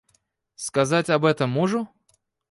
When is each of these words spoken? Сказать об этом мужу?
Сказать 0.55 1.11
об 1.11 1.25
этом 1.25 1.51
мужу? 1.51 1.87